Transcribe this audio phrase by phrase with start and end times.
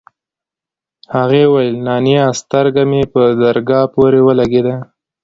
[1.15, 4.75] هغې وويل نانيه سترگه مې په درگاه پورې ولگېده.